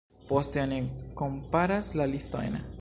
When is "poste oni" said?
0.29-0.79